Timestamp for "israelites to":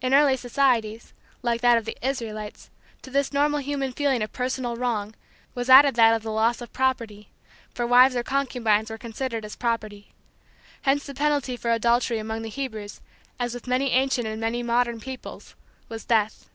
2.00-3.10